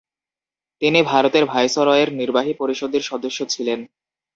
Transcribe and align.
তিনি 0.81 0.99
ভারতের 1.03 1.43
ভাইসরয়ের 1.45 2.09
নির্বাহী 2.13 2.53
পরিষদের 2.53 3.01
সদস্য 3.01 3.39
ছিলেন। 3.49 3.79